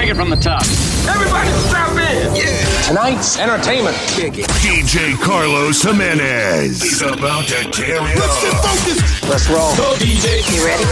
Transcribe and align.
Take 0.00 0.12
it 0.12 0.14
from 0.14 0.30
the 0.30 0.36
top. 0.36 0.62
Everybody 1.14 1.50
strap 1.68 1.90
in. 1.90 2.34
Yeah. 2.34 2.82
Tonight's 2.88 3.38
entertainment. 3.38 3.94
DJ 4.16 5.14
Carlos 5.20 5.82
Jimenez 5.82 6.82
is 6.82 7.02
about 7.02 7.44
to 7.48 7.70
tear 7.70 7.96
it 7.96 8.16
up. 8.16 8.16
Let's 8.16 8.40
get 8.40 8.54
focused. 8.64 9.28
Let's 9.28 9.50
roll. 9.50 9.76
Go 9.76 9.92
DJ. 9.96 10.40
You 10.56 10.64
ready? 10.64 10.84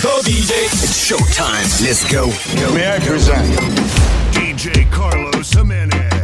Go 0.00 0.22
DJ. 0.22 0.72
It's 0.72 1.06
showtime. 1.06 1.84
Let's 1.84 2.10
go. 2.10 2.28
May 2.72 2.90
I 2.90 2.98
present 3.00 3.46
DJ 4.32 4.90
Carlos 4.90 5.52
Jimenez. 5.52 6.19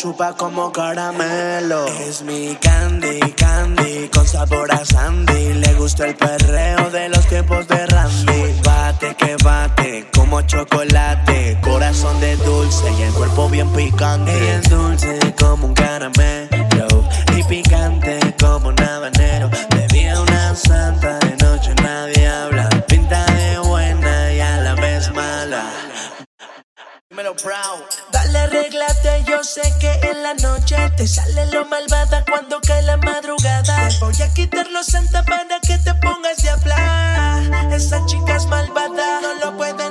Chupa 0.00 0.34
como 0.34 0.72
caramelo. 0.72 1.86
Es 1.86 2.22
mi 2.22 2.56
candy, 2.56 3.20
candy, 3.32 4.08
con 4.08 4.26
sabor 4.26 4.72
a 4.72 4.82
sandy. 4.82 5.52
Le 5.54 5.74
gusta 5.74 6.06
el 6.06 6.14
perreo 6.14 6.90
de 6.90 7.10
los 7.10 7.26
tiempos 7.26 7.68
de 7.68 7.86
Randy. 7.86 8.60
Bate 8.64 9.14
que 9.14 9.36
bate, 9.44 10.06
como 10.16 10.40
chocolate. 10.42 11.58
Corazón 11.60 12.18
de 12.20 12.34
dulce 12.36 12.90
y 12.98 13.02
el 13.02 13.12
cuerpo 13.12 13.50
bien 13.50 13.68
picante. 13.74 14.32
Ella 14.32 14.60
es 14.60 14.70
dulce 14.70 15.34
como 15.38 15.66
un 15.66 15.74
caramelo 15.74 16.39
Dímelo, 27.20 27.34
proud. 27.36 27.84
Dale, 28.12 28.38
arréglate, 28.38 29.24
yo 29.26 29.44
sé 29.44 29.60
que 29.78 29.92
en 30.08 30.22
la 30.22 30.32
noche 30.34 30.76
te 30.96 31.06
sale 31.06 31.46
lo 31.52 31.66
malvada 31.66 32.24
cuando 32.24 32.60
cae 32.62 32.82
la 32.82 32.96
madrugada. 32.96 33.90
Voy 34.00 34.22
a 34.22 34.32
quitar 34.32 34.66
los 34.68 34.86
santa 34.86 35.22
para 35.24 35.60
que 35.60 35.76
te 35.76 35.94
pongas 35.96 36.42
de 36.42 36.48
hablar. 36.48 37.72
Esa 37.74 38.04
chica 38.06 38.36
es 38.36 38.46
malvada, 38.46 39.20
no 39.20 39.34
lo 39.44 39.56
puede 39.58 39.90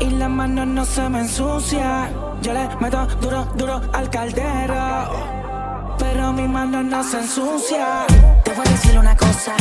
y 0.00 0.10
la 0.10 0.28
mano 0.30 0.64
no 0.64 0.84
se 0.86 1.06
me 1.10 1.20
ensucia. 1.20 2.08
Yo 2.40 2.54
le 2.54 2.68
meto 2.80 3.06
duro, 3.20 3.44
duro 3.54 3.82
al 3.92 4.08
caldero, 4.08 5.10
pero 5.98 6.32
mi 6.32 6.48
mano 6.48 6.82
no 6.82 7.04
se 7.04 7.18
ensucia. 7.18 8.06
Te 8.42 8.52
voy 8.52 8.66
a 8.66 8.70
decir 8.70 8.98
una 8.98 9.14
cosa, 9.14 9.52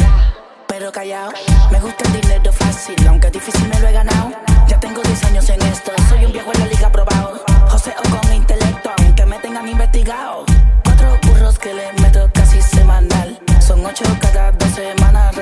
pero 0.65 0.93
callado. 0.93 1.31
Me 1.71 1.79
gusta 1.81 2.05
el 2.05 2.21
dinero 2.21 2.53
fácil, 2.53 2.95
aunque 3.05 3.29
difícil 3.31 3.67
me 3.67 3.79
lo 3.81 3.87
he 3.87 3.91
ganado. 3.91 4.31
Ya 4.67 4.79
tengo 4.79 5.01
10 5.01 5.23
años 5.25 5.49
en 5.49 5.61
esto, 5.63 5.91
soy 6.07 6.23
un 6.23 6.31
viejo 6.31 6.49
en 6.53 6.59
la 6.61 6.65
liga 6.67 6.89
probado. 6.89 7.43
José 7.67 7.93
o 7.99 8.15
con 8.15 8.33
intelecto, 8.33 8.91
aunque 8.97 9.25
me 9.25 9.39
tengan 9.39 9.67
investigado. 9.67 10.45
Cuatro 10.85 11.17
burros 11.27 11.59
que 11.59 11.73
le 11.73 11.91
meto 12.01 12.29
casi 12.33 12.61
semanal. 12.61 13.37
Son 13.59 13.85
ocho 13.85 14.05
cada 14.21 14.53
dos 14.53 14.71
semanas, 14.71 15.35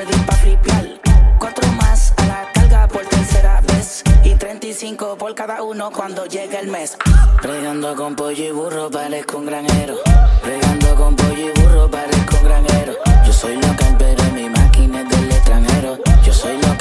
35 5.02 5.18
por 5.18 5.34
cada 5.34 5.64
uno 5.64 5.90
cuando 5.92 6.26
llegue 6.26 6.60
el 6.60 6.68
mes. 6.68 6.96
Pregando 7.42 7.96
con 7.96 8.16
pollo 8.16 8.44
y 8.44 8.52
burro, 8.52 8.90
parezco 8.92 9.38
un 9.40 9.48
granjero. 9.48 9.96
Pregando 10.44 10.96
con 10.96 11.16
pollo 11.16 11.50
y 11.50 11.60
burro, 11.60 11.90
parezco 11.90 12.38
un 12.38 12.44
granjero. 12.44 12.94
Yo 13.26 13.34
soy 13.34 13.56
local, 13.56 13.96
pero 13.98 14.24
mi 14.36 14.48
máquina 14.48 15.02
es 15.02 15.10
del 15.10 15.32
extranjero. 15.32 15.98
Yo 16.24 16.34
soy 16.34 16.56
local, 16.58 16.81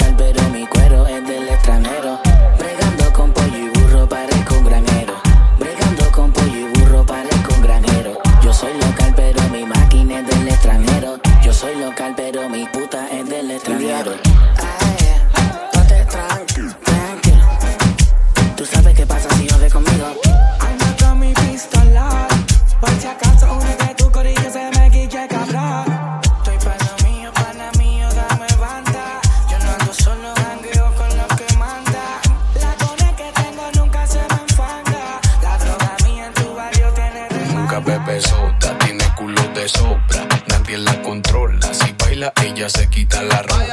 ella 42.61 42.69
se 42.69 42.89
quita 42.89 43.23
la 43.23 43.41
ropa. 43.41 43.65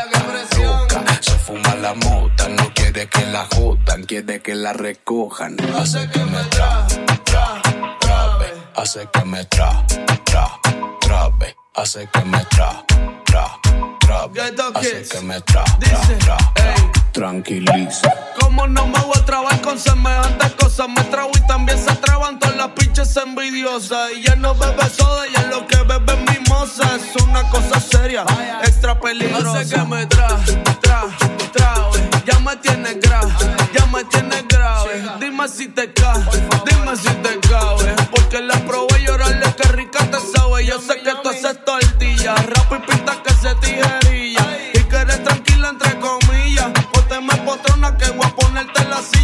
Loca, 0.57 1.03
se 1.19 1.37
fuma 1.39 1.75
la 1.75 1.93
mota, 1.93 2.47
no 2.47 2.71
quiere 2.73 3.07
que 3.09 3.25
la 3.25 3.45
jodan, 3.53 4.03
quiere 4.03 4.41
que 4.41 4.55
la 4.55 4.71
recojan. 4.71 5.57
Hace 5.75 6.09
que 6.09 6.23
me 6.23 6.41
tra, 6.45 6.87
tra, 7.25 7.61
trabe, 7.99 8.53
hace 8.75 9.07
que 9.11 9.25
me 9.25 9.43
tra, 9.45 9.85
tra, 10.23 10.59
trabe, 11.01 11.55
hace 11.75 12.07
que 12.07 12.21
me 12.21 12.45
tra, 12.45 12.85
tra, 13.25 13.59
trabe, 13.99 14.41
hace 14.73 15.03
que 15.03 15.21
me 15.21 15.41
tra, 15.41 15.63
tra, 15.65 16.01
tra, 16.19 16.37
tra 16.55 16.96
tranquiliza. 17.11 18.13
Como 18.39 18.67
no 18.67 18.87
me 18.87 18.99
voy 18.99 19.17
a 19.17 19.25
trabar 19.25 19.59
con 19.61 19.77
semejantes 19.77 20.51
cosas, 20.53 20.87
me 20.89 21.03
trago 21.05 21.31
y 21.35 21.47
también 21.47 21.77
se 21.77 21.93
traban 21.95 22.39
todas 22.39 22.55
las 22.55 22.69
pinches 22.69 23.15
envidiosas. 23.17 24.11
Y 24.15 24.23
ya 24.23 24.35
no 24.35 24.55
bebe 24.55 24.89
soda, 24.89 25.23
ya 25.33 25.43
lo 25.47 25.65
que 25.67 25.77
bebe 25.77 26.13
es 26.13 26.39
mimosa. 26.39 26.95
Es 26.95 27.21
una 27.23 27.49
cosa 27.49 27.79
seria, 27.79 28.23
extra 28.63 28.99
peligrosa. 28.99 29.59
Hace 29.59 29.75
que 29.75 29.81
me 29.83 30.05
tra, 30.05 30.27
tra, 30.81 31.03
trae. 31.53 32.09
Ya 32.25 32.39
me 32.39 32.55
tienes 32.57 32.99
grave, 32.99 33.33
ya 33.73 33.85
me 33.85 34.03
tienes 34.05 34.47
grave. 34.47 35.03
Dime 35.19 35.47
si 35.47 35.67
te 35.69 35.91
cae, 35.93 36.23
dime 36.65 36.95
si 36.95 37.09
te 37.09 37.39
cabe. 37.47 37.95
Porque 38.11 38.41
la 38.41 38.55
probé 38.65 39.01
llorarle 39.03 39.53
que 39.55 39.67
rica 39.69 39.99
te 40.11 40.17
sabe. 40.19 40.65
Yo 40.65 40.79
sé 40.79 41.01
que 41.01 41.11
tú 41.23 41.29
haces 41.29 41.63
tortilla, 41.63 42.35
rap 42.35 42.73
y 42.73 42.91
pinta 42.91 43.16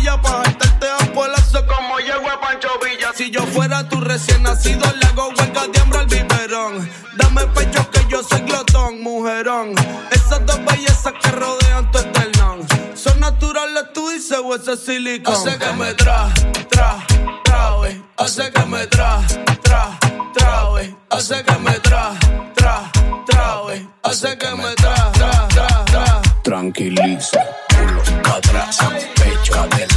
ponerte 0.04 0.18
en 0.18 0.18
la 0.18 0.18
silla 0.20 0.22
pa' 0.22 0.44
jaltarte 0.44 0.88
a 0.88 1.14
polazo 1.14 1.66
como 1.66 1.98
llego 2.00 2.30
a 2.30 2.40
Pancho 2.40 2.70
Villa. 2.84 3.12
Si 3.16 3.32
yo 3.32 3.42
fuera 3.48 3.88
tu 3.88 4.00
recién 4.02 4.44
nacido, 4.44 4.86
le 5.00 5.08
hago 5.08 5.30
huelga 5.30 5.68
de 5.68 5.80
hambre 5.80 6.00
al 6.00 6.08
biberón. 6.08 6.90
Dame 7.18 7.46
pecho 7.48 7.90
que 7.92 8.06
yo 8.10 8.24
soy 8.24 8.42
glotón, 8.42 9.02
mujerón. 9.02 9.76
Esas 10.12 10.46
dos 10.46 10.60
bellezas 10.66 11.14
que 11.22 11.32
rodean 11.32 11.90
tu 11.92 12.00
esternón. 12.00 12.68
Son 12.96 13.20
naturales, 13.20 13.86
tú 13.94 14.10
dices, 14.10 14.38
o 14.44 14.56
ese 14.56 14.78
silicón. 14.78 15.34
Hace 15.34 15.58
que 15.58 15.74
me 15.74 15.94
tra, 15.94 16.30
tra, 16.70 16.98
trae. 17.44 18.02
Hace 18.18 18.52
que 18.52 18.66
me 18.66 18.88
tra, 18.88 19.22
tra, 19.62 20.00
trae. 20.34 20.96
Hace 21.10 21.44
que 21.44 21.58
me 21.60 21.80
tra, 21.80 22.14
tra, 22.56 22.92
trae. 23.26 23.88
Hace 24.04 24.38
que 24.38 24.56
me 24.56 24.76
tra, 24.76 25.12
tra, 25.12 25.48
tra, 25.48 25.86
tra. 25.86 26.22
Tranquiliza 26.44 27.40
culo 27.74 28.02
atrás, 28.36 28.78
pecho 29.16 29.54
adelante, 29.54 29.93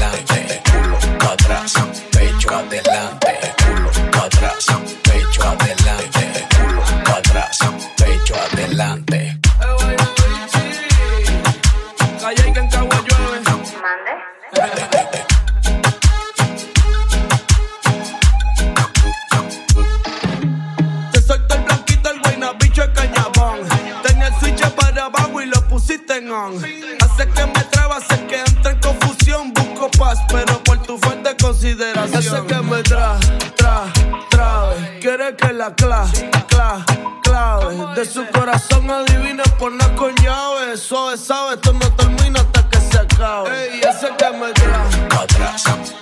on. 26.31 26.57
Hace 26.57 27.29
que 27.29 27.47
me 27.47 27.65
traba, 27.71 27.97
hace 27.97 28.27
que 28.27 28.41
entre 28.41 28.73
en 28.73 28.81
confusión. 28.81 29.53
Busco 29.53 29.91
paz, 29.99 30.19
pero 30.29 30.63
por 30.65 30.83
tu 30.83 30.99
fuerte 30.99 31.37
consideración. 31.41 32.17
Hace 32.17 32.47
que 32.47 32.63
me 32.63 32.83
tra, 32.83 33.19
tra, 33.57 33.85
trae. 34.31 34.99
Quiere 35.01 35.37
que 35.37 35.53
la 35.53 35.75
cla, 35.75 36.07
cla, 36.49 36.85
clave. 37.23 37.95
De 37.95 38.05
su 38.05 38.27
corazón 38.29 38.91
adivina 38.91 39.43
por 39.59 39.73
con 39.95 40.15
llave. 40.17 40.77
Suave, 40.77 41.17
sabe, 41.17 41.55
esto 41.55 41.73
no 41.73 41.93
termina 41.95 42.41
hasta 42.41 42.69
que 42.69 42.81
se 42.81 42.99
acabe. 42.99 43.75
Ey, 43.75 43.81
ese 43.81 44.09
que 44.17 44.31
me 44.39 44.53
tra. 44.53 44.87
Pecho 45.09 45.96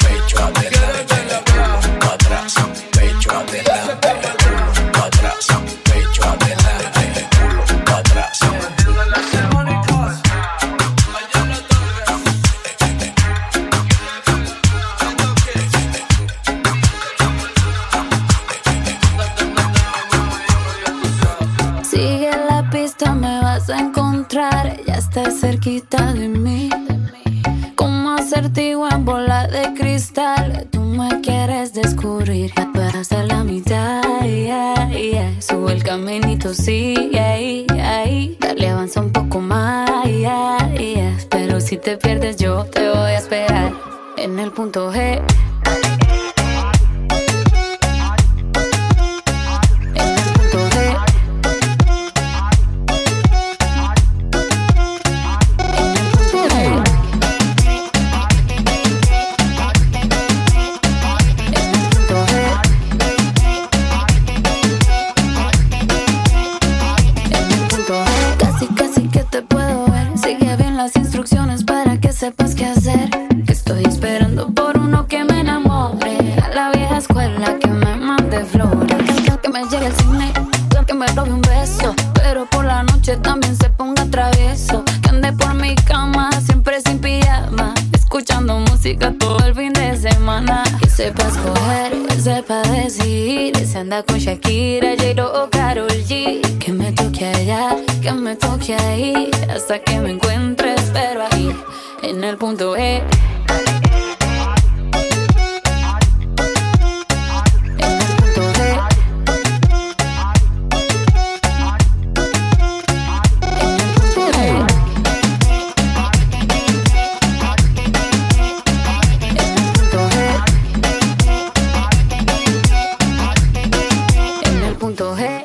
estás 25.17 25.39
cerquita 25.41 26.13
de 26.13 26.29
mí. 26.29 26.69
Como 27.77 28.15
acertijo 28.15 28.89
en 28.91 29.05
bola 29.05 29.47
de 29.47 29.73
cristal. 29.75 30.67
Tú 30.73 30.81
me 30.81 31.21
quieres 31.21 31.73
descubrir. 31.73 32.53
Ya 32.57 32.73
pasas 32.73 33.29
la 33.29 33.45
mitad. 33.45 34.03
Yeah, 34.25 34.91
yeah. 34.91 35.39
El 35.69 35.83
caminito, 35.85 36.53
sigue 36.53 37.21
ahí, 37.21 37.65
ahí. 37.81 38.37
Dale, 38.41 38.69
avanza 38.69 39.03
un 39.03 39.13
poco 39.13 39.41
más. 39.41 40.05
Yeah, 40.05 40.59
yeah. 40.75 41.17
Pero 41.31 41.61
si 41.61 41.77
te 41.77 41.97
pierdes, 41.97 42.37
yo 42.37 42.65
te 42.65 42.89
voy 42.89 43.13
a 43.13 43.19
esperar. 43.19 43.73
En 44.17 44.41
el 44.41 44.51
punto 44.51 44.93
G. 44.93 45.23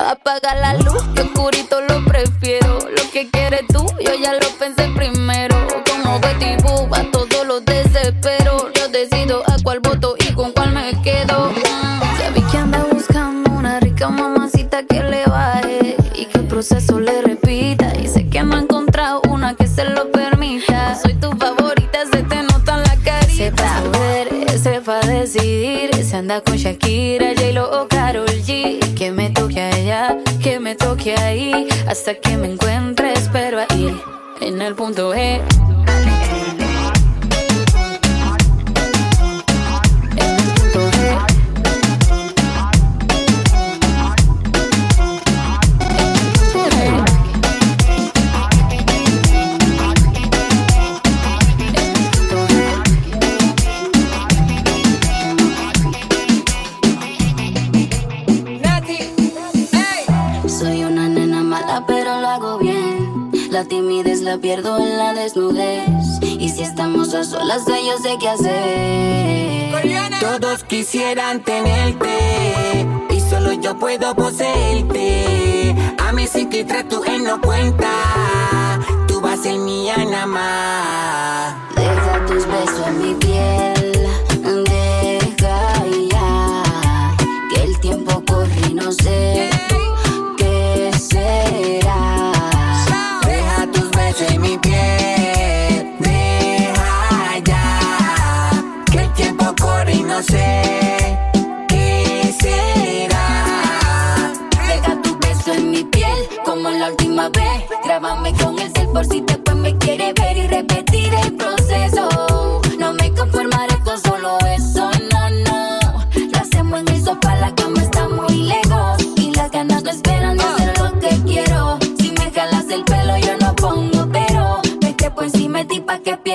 Apaga 0.09 0.55
la 0.55 0.73
luz, 0.73 1.03
que 1.13 1.21
oscurito 1.21 1.81
lo 1.81 2.03
prefiero. 2.03 2.79
Lo 2.79 3.11
que 3.11 3.29
quieres 3.29 3.67
tú, 3.67 3.85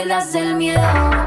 pa' 0.09 0.21
que 0.21 0.27
pierdas 0.27 0.35
el 0.35 0.57
miedo. 0.57 1.24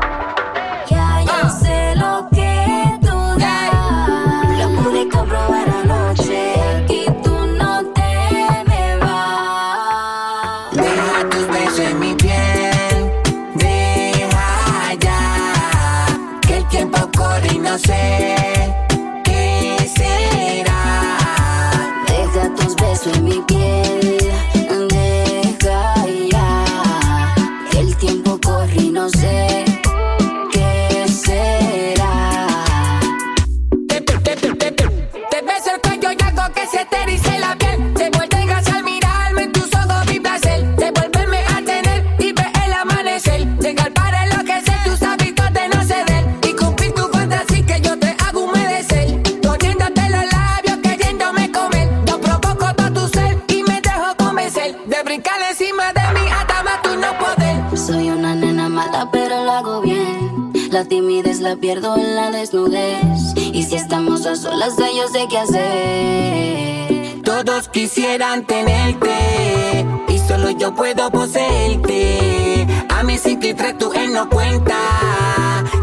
Sé 65.18 65.28
qué 65.30 65.38
hacer. 65.38 67.22
Todos 67.24 67.70
quisieran 67.70 68.46
tenerte. 68.46 69.86
Y 70.10 70.20
solo 70.20 70.52
yo 70.52 70.76
puedo 70.76 71.10
poseerte. 71.10 72.68
A 72.90 73.04
mi 73.04 73.18
psiquiatra 73.18 73.78
tú 73.78 73.92
él 73.94 74.14
no 74.14 74.30
cuenta. 74.30 74.76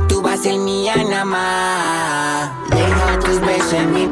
Tú 0.08 0.22
vas 0.22 0.40
a 0.40 0.42
ser 0.44 0.58
mía 0.58 0.94
nada 0.96 1.24
más. 1.24 2.50
Deja 2.70 3.18
tus 3.20 3.40
besos 3.40 3.72
en 3.72 3.92
mi 3.92 4.06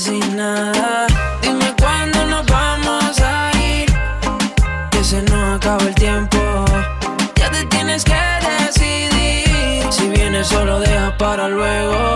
sin 0.00 0.34
nada. 0.34 1.06
Dime 1.42 1.74
cuándo 1.78 2.24
nos 2.24 2.46
vamos 2.46 3.20
a 3.20 3.50
ir. 3.58 3.86
Que 4.90 5.04
se 5.04 5.20
nos 5.22 5.56
acaba 5.56 5.82
el 5.82 5.94
tiempo. 5.94 6.38
Ya 7.36 7.50
te 7.50 7.66
tienes 7.66 8.02
que 8.04 8.18
decidir. 8.48 9.92
Si 9.92 10.08
vienes, 10.08 10.48
solo 10.48 10.80
deja 10.80 11.14
para 11.18 11.48
luego. 11.48 12.09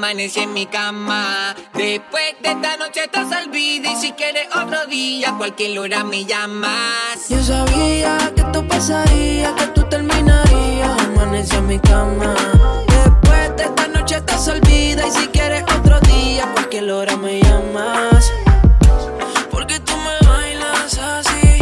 amanece 0.00 0.44
en 0.44 0.54
mi 0.54 0.64
cama. 0.64 1.54
Después 1.74 2.34
de 2.42 2.52
esta 2.52 2.78
noche 2.78 3.04
estás 3.04 3.28
olvida 3.44 3.92
y 3.92 3.96
si 3.96 4.12
quieres 4.12 4.48
otro 4.56 4.86
día, 4.86 5.34
cualquier 5.36 5.78
hora 5.78 6.04
me 6.04 6.24
llamas. 6.24 7.28
Yo 7.28 7.42
sabía 7.42 8.16
que 8.34 8.42
tú 8.44 8.66
pasaría, 8.66 9.54
que 9.54 9.66
tú 9.74 9.82
terminarías. 9.90 11.02
Amanece 11.02 11.54
en 11.56 11.66
mi 11.66 11.78
cama. 11.80 12.34
Después 12.88 13.56
de 13.58 13.64
esta 13.64 13.88
noche 13.88 14.16
estás 14.16 14.48
olvida 14.48 15.06
y 15.06 15.10
si 15.10 15.26
quieres 15.26 15.64
otro 15.64 16.00
día, 16.00 16.50
cualquier 16.54 16.90
hora 16.90 17.14
me 17.16 17.38
llamas. 17.42 18.32
Porque 19.50 19.80
tú 19.80 19.92
me 19.98 20.26
bailas 20.26 20.96
así, 20.96 21.58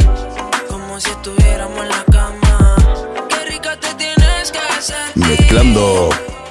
como 0.68 1.00
si 1.00 1.10
estuviéramos 1.10 1.80
en 1.80 1.88
la 1.88 2.04
cama. 2.04 2.76
Qué 3.28 3.50
rica 3.50 3.76
te 3.80 3.92
tienes 3.94 4.52
que 4.52 4.80
sentir. 4.80 5.26
Mezclando 5.26 6.10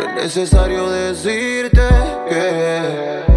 Es 0.00 0.36
necesario 0.36 0.88
decirte 0.88 1.82
que 2.28 3.29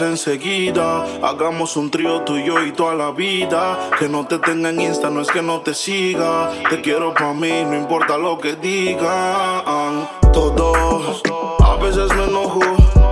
enseguida. 0.00 1.04
Hagamos 1.22 1.76
un 1.76 1.90
trío 1.90 2.22
tuyo 2.22 2.64
y 2.64 2.72
toda 2.72 2.94
la 2.94 3.10
vida. 3.10 3.78
Que 3.98 4.08
no 4.08 4.26
te 4.26 4.38
tenga 4.38 4.70
en 4.70 4.80
Insta, 4.80 5.10
no 5.10 5.20
es 5.20 5.28
que 5.28 5.42
no 5.42 5.60
te 5.60 5.74
siga. 5.74 6.50
Te 6.70 6.80
quiero 6.80 7.14
pa' 7.14 7.32
mí, 7.32 7.64
no 7.64 7.74
importa 7.74 8.16
lo 8.18 8.38
que 8.38 8.56
digan. 8.56 10.08
Todos, 10.32 11.22
a 11.60 11.76
veces 11.76 12.14
me 12.14 12.24
enojo. 12.24 12.60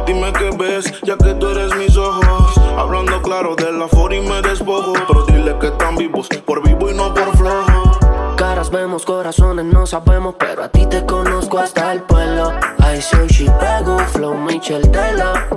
Dime 0.07 0.33
qué 0.33 0.51
ves, 0.57 0.93
ya 1.03 1.17
que 1.17 1.35
tú 1.35 1.49
eres 1.49 1.75
mis 1.77 1.97
ojos. 1.97 2.59
Hablando 2.77 3.23
claro 3.23 3.55
de 3.57 3.73
la 3.73 3.89
for 3.89 4.13
y 4.13 4.21
me 4.21 4.43
despojo. 4.43 4.93
Pero 5.07 5.25
dile 5.27 5.57
que 5.59 5.69
están 5.69 5.97
vivos, 5.97 6.29
por 6.45 6.63
vivo 6.63 6.91
y 6.91 6.95
no 6.95 7.15
por 7.15 7.37
flojo. 7.37 7.99
Caras 8.37 8.71
vemos, 8.71 9.05
corazones 9.05 9.65
no 9.65 9.87
sabemos, 9.87 10.35
pero 10.39 10.65
a 10.65 10.69
ti 10.69 10.87
te 10.87 11.07
conozco 11.07 11.59
hasta 11.59 11.93
el 11.93 12.03
pueblo. 12.03 12.53
I 12.81 13.01
say 13.01 13.27
she 13.29 13.47
pego, 13.61 13.99
flow 14.13 14.35
Michel 14.35 14.91
Tela. 14.91 15.49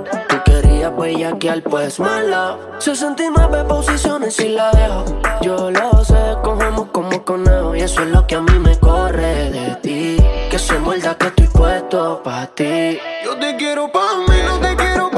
Querías 0.88 0.96
bellaquear, 0.96 1.62
pues 1.62 2.00
mala. 2.00 2.56
69 2.78 3.64
posiciones 3.64 4.38
y 4.40 4.48
la 4.48 4.70
dejo. 4.70 5.04
Yo 5.42 5.70
lo 5.70 6.04
sé, 6.04 6.36
cogemos 6.42 6.88
como 6.92 7.24
conejo. 7.24 7.76
Y 7.76 7.80
eso 7.80 8.02
es 8.02 8.08
lo 8.08 8.26
que 8.26 8.36
a 8.36 8.40
mí 8.40 8.58
me 8.58 8.78
corre 8.78 9.50
de 9.50 9.76
ti. 9.76 10.16
Que 10.50 10.58
soy 10.58 10.78
muerda 10.78 11.14
que 11.16 11.26
estoy 11.26 11.46
puesto 11.48 12.22
pa' 12.22 12.46
ti. 12.46 12.98
Yo 13.24 13.36
te 13.38 13.56
quiero 13.56 13.90
pa' 13.92 14.14
mí, 14.28 14.36
no 14.46 14.58
te 14.60 14.76
quiero 14.76 15.10
pa' 15.10 15.17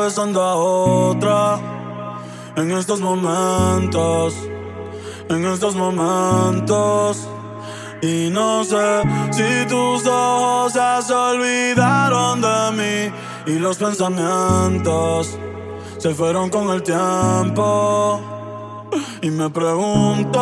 besando 0.00 0.42
a 0.42 0.56
otra 0.56 1.60
en 2.56 2.72
estos 2.72 3.00
momentos, 3.00 4.34
en 5.28 5.44
estos 5.46 5.74
momentos. 5.76 7.28
Y 8.02 8.30
no 8.30 8.64
sé 8.64 9.02
si 9.30 9.66
tus 9.68 10.06
ojos 10.06 10.72
se 10.72 11.12
olvidaron 11.12 12.40
de 12.40 12.72
mí 12.72 13.12
y 13.46 13.58
los 13.58 13.76
pensamientos 13.76 15.38
se 15.98 16.14
fueron 16.14 16.48
con 16.48 16.70
el 16.70 16.82
tiempo. 16.82 18.20
Y 19.22 19.30
me 19.30 19.50
pregunto 19.50 20.38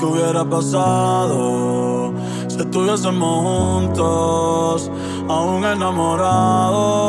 qué 0.00 0.04
hubiera 0.04 0.44
pasado 0.44 2.12
si 2.48 2.58
estuviésemos 2.58 3.42
juntos, 3.44 4.90
aún 5.28 5.64
enamorados. 5.64 7.08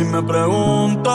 Y 0.00 0.04
me 0.04 0.22
pregunto 0.22 1.10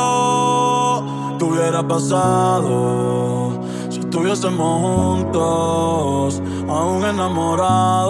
qué 1.39 1.43
hubiera 1.43 1.82
pasado 1.88 3.60
si 3.89 3.98
estuviésemos 4.00 4.82
juntos, 4.82 6.39
aún 6.69 7.04
enamorados. 7.04 8.06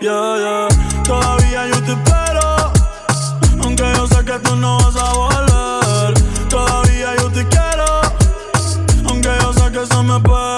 Yeah, 0.00 0.36
yeah. 0.38 0.66
Todavía 1.04 1.68
yo 1.68 1.80
te 1.84 1.92
espero, 1.92 2.72
aunque 3.62 3.84
yo 3.96 4.08
sé 4.08 4.24
que 4.24 4.36
tú 4.40 4.56
no 4.56 4.78
vas 4.78 4.96
a 4.96 5.12
volver. 5.12 6.14
Todavía 6.48 7.14
yo 7.16 7.30
te 7.30 7.46
quiero, 7.46 7.84
aunque 9.08 9.30
yo 9.42 9.52
sé 9.52 9.70
que 9.70 9.82
eso 9.82 10.02
me 10.02 10.18
puede 10.18 10.53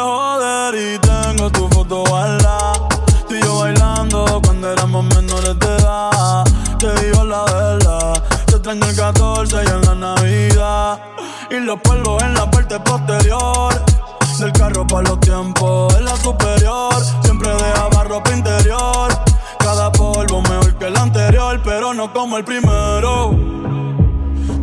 los 11.67 11.81
polvos 11.81 12.23
en 12.23 12.33
la 12.33 12.49
parte 12.49 12.79
posterior. 12.81 13.75
Del 14.39 14.53
carro 14.53 14.87
para 14.87 15.09
los 15.09 15.21
tiempos 15.21 15.95
en 15.97 16.05
la 16.05 16.17
superior. 16.17 16.95
Siempre 17.23 17.51
dejaba 17.51 18.05
ropa 18.05 18.31
interior. 18.33 19.09
Cada 19.59 19.91
polvo 19.91 20.43
mejor 20.43 20.75
que 20.77 20.87
el 20.87 20.97
anterior, 20.97 21.61
pero 21.65 21.93
no 21.93 22.13
como 22.13 22.37
el 22.37 22.45
primero. 22.45 23.35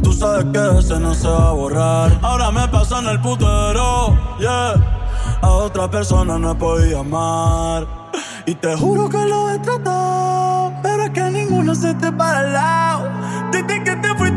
Tú 0.01 0.13
sabes 0.13 0.45
que 0.53 0.79
ese 0.79 0.99
no 0.99 1.13
se 1.13 1.27
va 1.27 1.49
a 1.49 1.51
borrar. 1.51 2.19
Ahora 2.21 2.51
me 2.51 2.67
paso 2.69 2.99
en 2.99 3.07
el 3.07 3.19
putero, 3.19 4.17
yeah. 4.39 4.75
A 5.41 5.49
otra 5.49 5.89
persona 5.89 6.39
no 6.39 6.57
podido 6.57 7.01
amar. 7.01 7.85
Y 8.45 8.55
te 8.55 8.77
juro 8.77 9.09
que 9.09 9.25
lo 9.25 9.49
he 9.49 9.59
tratado, 9.59 10.71
pero 10.81 11.03
es 11.03 11.09
que 11.09 11.29
ninguno 11.31 11.75
se 11.75 11.93
te 11.95 12.11
para 12.11 12.39
al 12.39 12.53
lado. 12.53 13.09
Desde 13.51 13.83
que 13.83 13.95
te 13.97 14.15
fuiste 14.15 14.32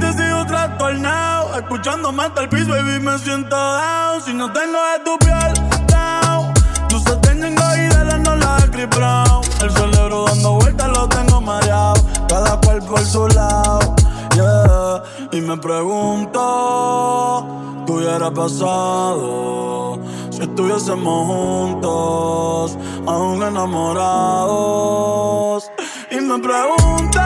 Escuchándome 1.56 2.22
hasta 2.22 2.42
el 2.42 2.48
piso, 2.50 2.68
baby, 2.68 3.00
me 3.00 3.18
siento 3.18 3.56
down. 3.56 4.22
Si 4.22 4.34
no 4.34 4.52
tengo 4.52 4.78
de 4.92 4.98
tu 5.04 5.18
piel, 5.18 5.54
down. 5.86 6.52
Tú 6.86 7.00
se 7.00 7.16
tengo 7.16 7.46
y 7.46 7.88
de 7.88 8.04
la 8.04 8.18
no 8.18 8.36
la 8.36 8.58
Chris 8.70 8.86
Brown. 8.90 9.40
El 9.62 9.70
cerebro 9.70 10.26
dando 10.26 10.56
vueltas 10.56 10.90
lo 10.90 11.08
tengo 11.08 11.40
mareado. 11.40 11.94
Cada 12.28 12.60
cual 12.60 12.82
por 12.82 13.00
su 13.00 13.26
lado, 13.28 13.96
yeah. 14.34 15.02
Y 15.32 15.40
me 15.40 15.56
pregunto, 15.56 17.46
¿qué 17.86 17.92
hubiera 17.92 18.30
pasado? 18.30 19.98
Si 20.30 20.42
estuviésemos 20.42 21.26
juntos, 21.26 22.76
aún 23.06 23.42
enamorados. 23.42 25.70
Y 26.10 26.20
me 26.20 26.38
pregunto, 26.38 27.20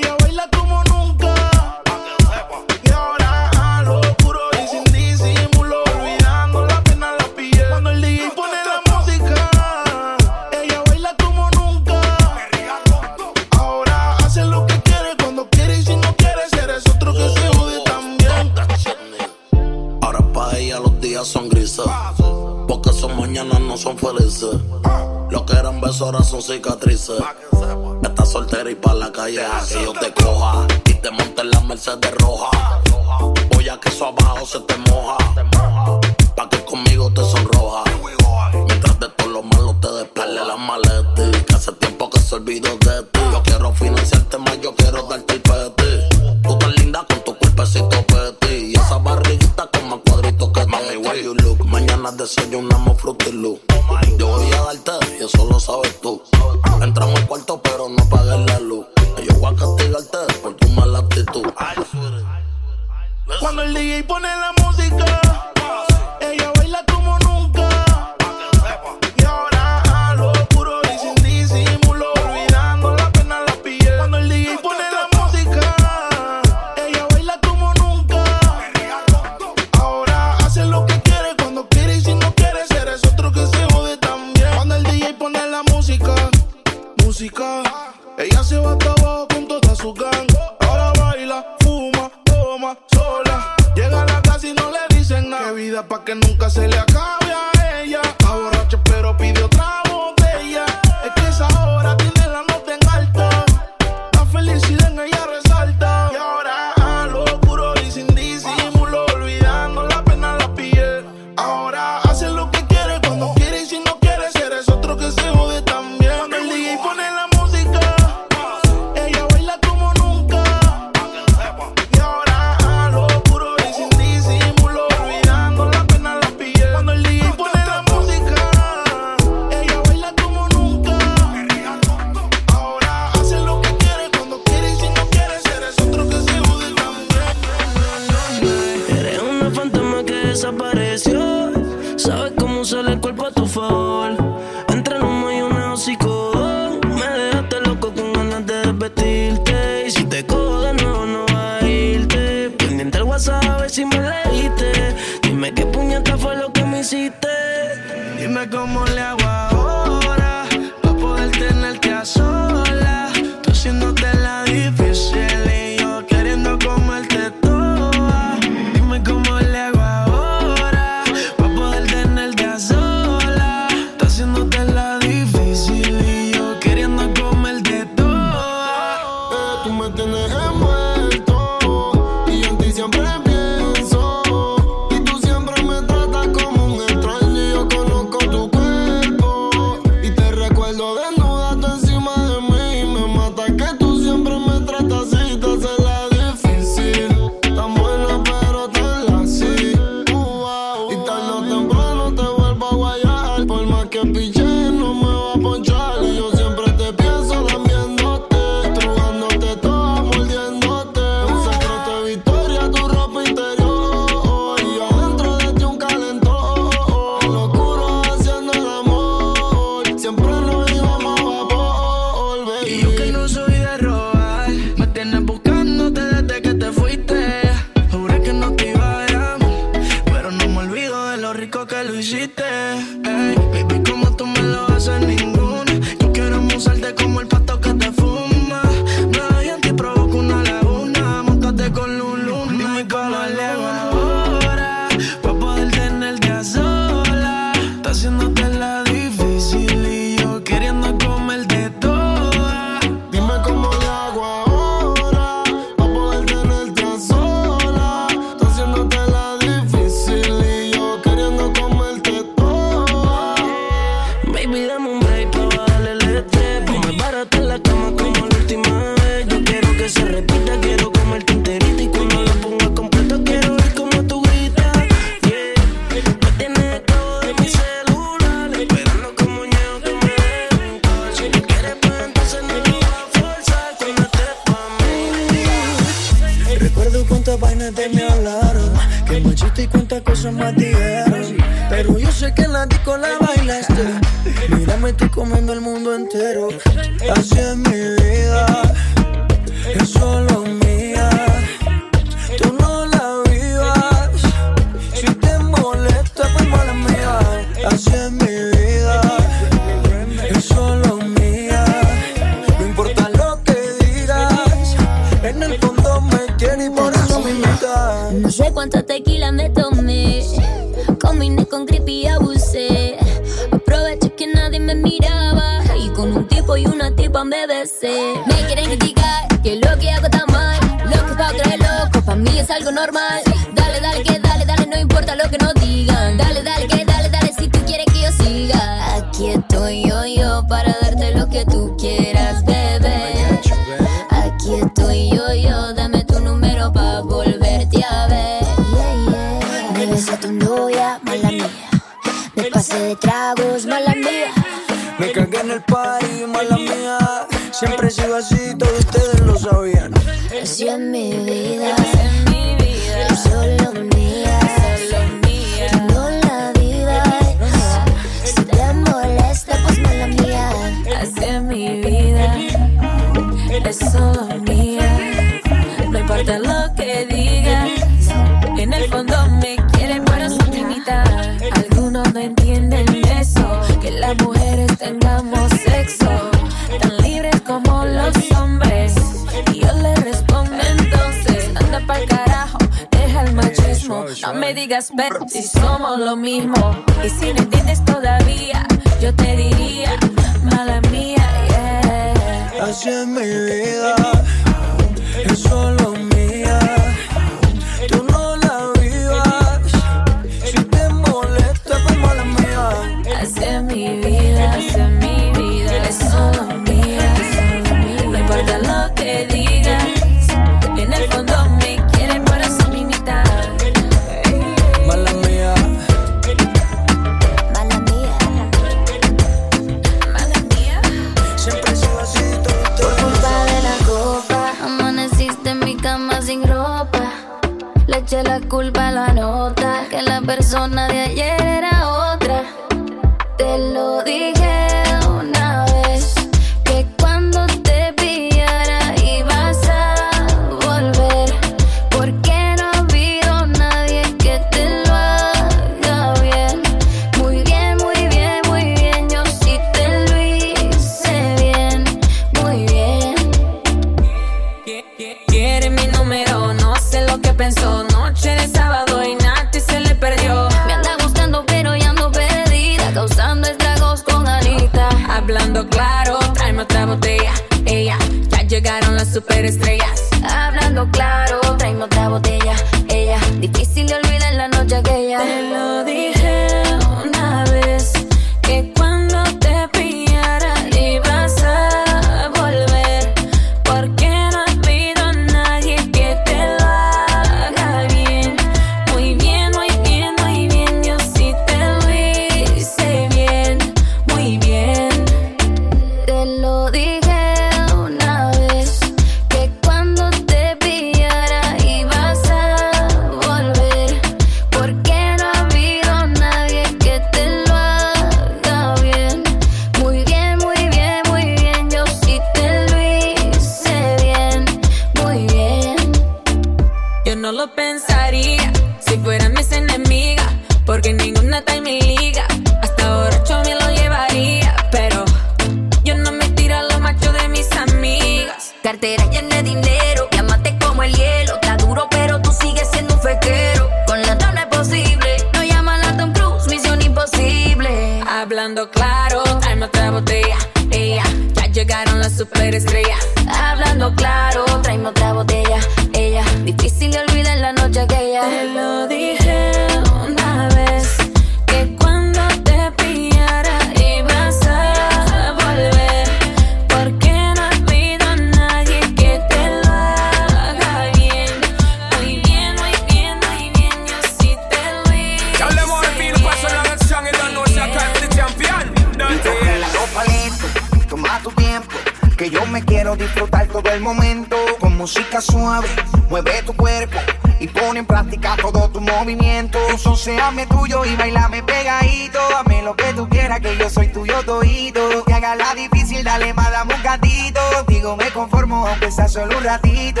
Dame 590.30 590.46
tuyo 590.46 590.84
y 590.84 590.94
bailame 590.94 591.42
pegadito. 591.42 592.20
Dame 592.30 592.62
lo 592.62 592.76
que 592.76 592.92
tú 592.94 593.08
quieras, 593.08 593.40
que 593.40 593.56
yo 593.56 593.68
soy 593.68 593.88
tuyo 593.88 594.22
todito. 594.24 595.04
Que 595.04 595.14
haga 595.14 595.34
la 595.34 595.56
difícil, 595.56 596.04
dale 596.04 596.32
más, 596.34 596.52
dame 596.52 596.72
un 596.72 596.82
gatito. 596.84 597.40
Contigo 597.52 597.96
me 597.96 598.08
conformo, 598.12 598.64
aunque 598.64 598.92
sea 598.92 599.08
solo 599.08 599.36
un 599.36 599.42
ratito. 599.42 600.00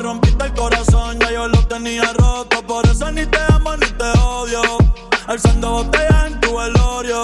Rompiste 0.00 0.44
el 0.44 0.54
corazón, 0.54 1.18
ya 1.20 1.30
yo 1.32 1.48
lo 1.48 1.66
tenía 1.66 2.12
roto. 2.14 2.62
Por 2.66 2.86
eso 2.86 3.10
ni 3.10 3.24
te 3.26 3.38
amo 3.48 3.76
ni 3.76 3.86
te 3.86 4.18
odio. 4.18 4.62
Alzando 5.26 5.70
botellas 5.70 6.26
en 6.26 6.40
tu 6.40 6.56
velorio. 6.56 7.22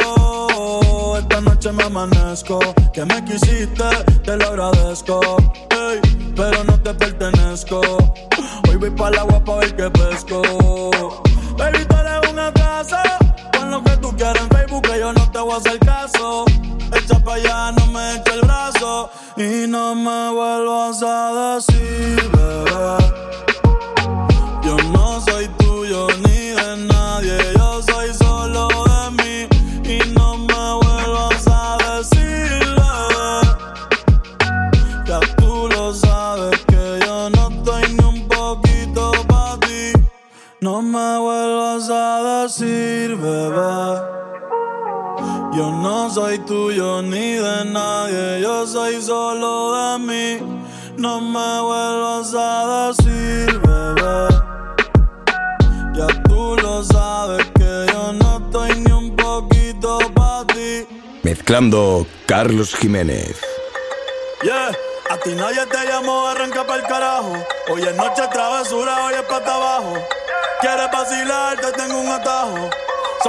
Esta 1.19 1.41
noche 1.41 1.73
me 1.73 1.85
amanezco. 1.85 2.59
Que 2.93 3.05
me 3.05 3.25
quisiste, 3.25 3.85
te 4.25 4.37
lo 4.37 4.47
agradezco. 4.49 5.21
Hey, 5.71 6.01
pero 6.37 6.65
no 6.65 6.81
te 6.81 6.95
pertenezco. 6.95 7.81
Hoy 8.69 8.77
voy 8.77 8.91
para 8.91 9.11
el 9.11 9.19
agua 9.19 9.45
para 9.45 9.59
ver 9.59 9.77
que 9.77 9.91
pesco 9.91 10.43
en 14.21 14.51
Facebook 14.51 14.83
que 14.83 14.99
yo 14.99 15.13
no 15.15 15.31
te 15.31 15.39
voy 15.39 15.55
a 15.55 15.57
hacer 15.57 15.79
caso. 15.79 16.45
Echa 16.95 17.19
pa' 17.25 17.35
allá, 17.35 17.73
no 17.73 17.87
me 17.87 18.17
eche 18.17 18.35
el 18.35 18.43
brazo. 18.43 19.11
Y 19.37 19.67
no 19.67 19.95
me 19.95 20.31
vuelvas 20.31 21.03
a 21.03 21.57
decir, 21.57 22.31
bebé. 22.31 23.30
Yo 45.61 45.71
no 45.71 46.09
soy 46.09 46.39
tuyo 46.39 47.03
ni 47.03 47.35
de 47.35 47.67
nadie, 47.67 48.41
yo 48.41 48.67
soy 48.67 49.03
solo 49.03 49.75
de 49.75 49.99
mí. 49.99 50.39
No 50.97 51.21
me 51.21 51.61
vuelvas 51.61 52.33
a 52.35 52.89
decir, 52.89 53.61
bebé. 53.61 54.29
Ya 55.93 56.07
tú 56.23 56.57
lo 56.63 56.83
sabes 56.83 57.45
que 57.59 57.87
yo 57.93 58.11
no 58.15 58.39
estoy 58.39 58.71
ni 58.81 58.91
un 58.91 59.15
poquito 59.15 59.99
para 60.15 60.47
ti. 60.47 60.87
Mezclando 61.25 62.07
Carlos 62.25 62.75
Jiménez. 62.75 63.39
Yeah. 64.43 64.71
A 65.11 65.19
ti 65.19 65.35
nadie 65.35 65.67
te 65.67 65.85
llamó, 65.87 66.27
arranca 66.29 66.67
para 66.67 66.81
el 66.81 66.89
carajo. 66.89 67.35
Hoy 67.71 67.83
es 67.83 67.95
noche 67.97 68.23
travesura, 68.33 69.05
hoy 69.05 69.13
es 69.13 69.23
pata 69.25 69.57
abajo. 69.57 69.93
Quieres 70.63 70.91
vacilar, 70.91 71.61
te 71.61 71.71
tengo 71.73 72.01
un 72.01 72.09
atajo. 72.09 72.71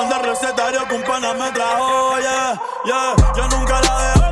Son 0.09 0.23
recetario 0.23 0.87
que 0.87 0.95
un 0.95 1.03
pana 1.03 1.31
me 1.35 1.51
trajo, 1.51 2.17
yeah, 2.19 2.59
yeah. 2.85 3.15
Yo 3.35 3.47
nunca 3.49 3.79
la 3.81 4.13
dejo 4.15 4.31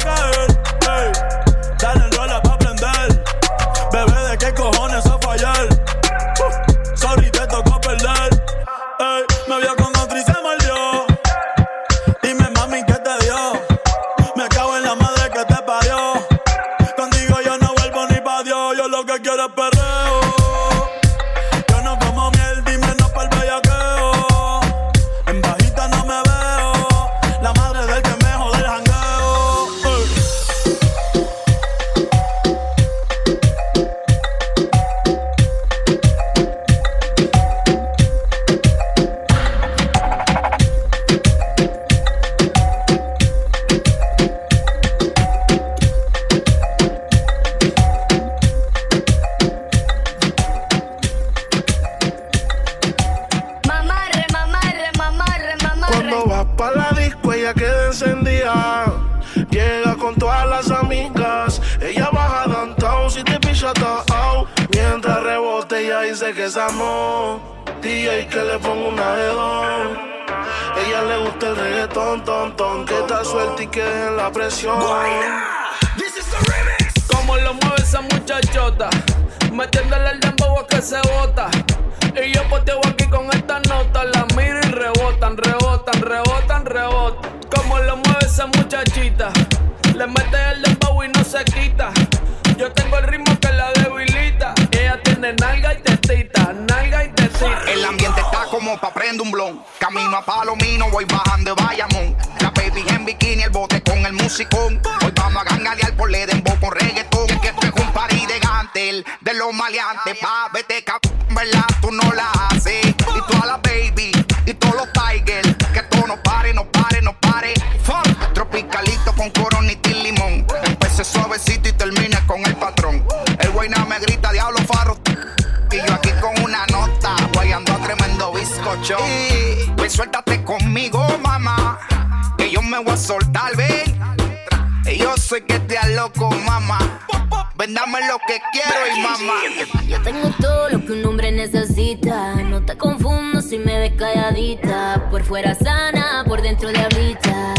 confundo 142.79 143.41
si 143.41 143.59
me 143.59 143.77
ves 143.77 143.93
calladita. 143.95 145.07
Por 145.11 145.23
fuera 145.23 145.53
sana, 145.53 146.23
por 146.25 146.41
dentro 146.41 146.69
de 146.69 146.79
ahorita. 146.79 147.53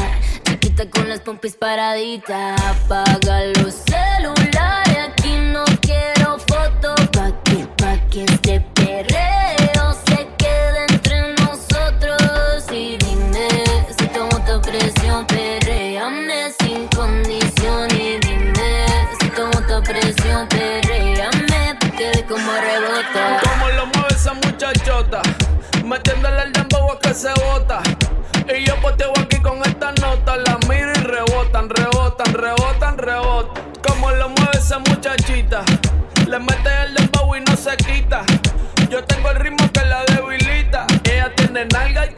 Chiquita 0.44 0.90
con 0.90 1.08
las 1.08 1.20
pompis 1.20 1.54
paraditas. 1.54 2.60
Apaga 2.62 3.44
los 3.62 3.74
celos 3.74 4.39
se 27.20 27.28
bota. 27.34 27.82
Y 28.48 28.64
yo 28.64 28.74
poteo 28.80 29.12
aquí 29.20 29.36
con 29.42 29.58
esta 29.62 29.92
nota, 30.00 30.38
la 30.38 30.58
miro 30.66 30.90
y 30.90 31.02
rebotan, 31.02 31.68
rebotan, 31.68 32.32
rebotan, 32.32 32.96
rebotan. 32.96 33.62
Como 33.86 34.10
lo 34.12 34.30
mueve 34.30 34.52
esa 34.54 34.78
muchachita, 34.78 35.62
le 36.26 36.38
mete 36.38 36.70
el 36.86 36.94
dembow 36.94 37.36
y 37.36 37.40
no 37.42 37.54
se 37.56 37.76
quita. 37.76 38.24
Yo 38.88 39.04
tengo 39.04 39.32
el 39.32 39.36
ritmo 39.36 39.70
que 39.70 39.84
la 39.84 40.02
debilita. 40.06 40.86
Ella 41.04 41.30
tiene 41.34 41.66
nalga 41.66 42.06
y 42.06 42.14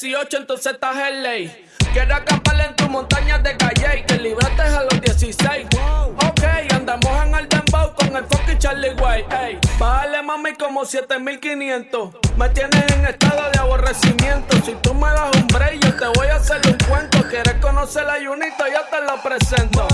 18, 0.00 0.36
entonces 0.36 0.74
estás 0.74 0.96
en 1.08 1.22
ley. 1.24 1.66
Quiero 1.92 2.14
acampar 2.14 2.60
en 2.60 2.76
tu 2.76 2.88
montaña 2.88 3.38
de 3.38 3.56
calle 3.56 3.98
y 3.98 4.02
que 4.04 4.14
libraste 4.18 4.62
a 4.62 4.82
los 4.84 5.00
16. 5.00 5.66
Ok, 5.74 6.44
andamos 6.72 7.24
en 7.24 7.34
el 7.34 7.48
dembow 7.48 7.92
con 7.96 8.16
el 8.16 8.24
fucking 8.26 8.58
Charlie 8.58 8.90
White. 8.90 9.26
Ey, 9.34 9.58
bájale 9.76 10.22
mami 10.22 10.52
como 10.54 10.84
7500. 10.84 12.14
Me 12.36 12.48
tienes 12.50 12.92
en 12.92 13.06
estado 13.06 13.50
de 13.50 13.58
aborrecimiento. 13.58 14.56
Si 14.64 14.72
tú 14.82 14.94
me 14.94 15.08
das 15.08 15.34
un 15.34 15.46
break, 15.48 15.80
yo 15.84 15.96
te 15.96 16.06
voy 16.18 16.28
a 16.28 16.36
hacer 16.36 16.60
un 16.68 16.78
cuento. 16.88 17.22
¿Quieres 17.28 17.54
conocer 17.54 18.08
a 18.08 18.24
Junito? 18.24 18.66
Ya 18.68 18.88
te 18.88 19.00
lo 19.04 19.20
presento. 19.20 19.88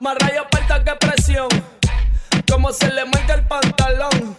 Más 0.00 0.18
rayos 0.18 0.44
aparta 0.46 0.82
que 0.82 0.92
presión. 0.96 1.48
Como 2.50 2.72
se 2.72 2.92
le 2.92 3.04
marca 3.04 3.34
el 3.34 3.46
pantalón. 3.46 4.36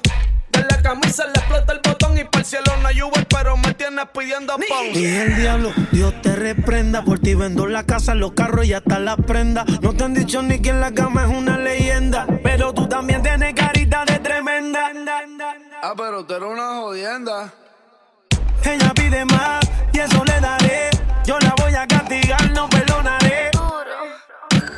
La 0.70 0.82
camisa 0.82 1.26
le 1.26 1.32
explota 1.34 1.74
el 1.74 1.80
botón 1.84 2.18
y 2.18 2.24
para 2.24 2.40
el 2.40 2.46
cielo 2.46 2.72
no 2.82 2.88
hay 2.88 3.02
Uber, 3.02 3.28
pero 3.28 3.58
me 3.58 3.74
tienes 3.74 4.06
pidiendo 4.14 4.54
pon. 4.56 4.88
Y 4.94 5.06
el 5.06 5.36
diablo, 5.36 5.74
Dios 5.92 6.14
te 6.22 6.36
reprenda. 6.36 7.04
Por 7.04 7.20
ti 7.20 7.36
vendo 7.36 7.68
la 7.68 7.84
casa, 7.84 8.16
los 8.16 8.34
carros 8.34 8.66
y 8.66 8.74
hasta 8.74 9.00
la 9.00 9.18
prenda. 9.18 9.66
No 9.82 9.94
te 9.94 10.04
han 10.04 10.14
dicho 10.14 10.42
ni 10.42 10.60
que 10.60 10.70
en 10.70 10.80
la 10.80 10.92
cama 10.92 11.24
es 11.24 11.30
una 11.30 11.58
leyenda. 11.58 12.26
Pero 12.44 12.74
tú 12.74 12.88
también 12.88 13.22
tienes 13.22 13.54
carita 13.54 14.06
de 14.06 14.20
tremenda. 14.20 14.92
Ah, 15.82 15.94
pero 15.96 16.26
tú 16.26 16.34
eres 16.34 16.50
una 16.50 16.76
jodienda. 16.78 17.54
Ella 18.64 18.94
pide 18.96 19.26
más 19.26 19.66
y 19.94 20.00
eso 20.00 20.24
le 20.26 20.40
daré. 20.40 20.90
Yo 21.26 21.38
la 21.40 21.54
voy 21.58 21.74
a 21.76 21.88
castigar, 21.88 22.52
no 22.52 22.70
perdonaré. 22.70 23.52